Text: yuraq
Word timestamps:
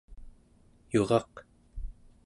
yuraq 0.93 1.33